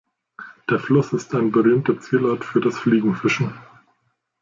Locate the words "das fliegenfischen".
2.59-3.53